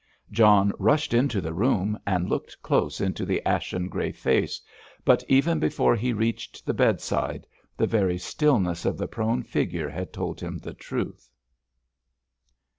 [0.31, 4.59] John rushed into the room and looked close into the ashen grey face,
[5.05, 7.45] but even before he reached the bedside,
[7.77, 11.29] the very stillness of the prone figure had told him the truth.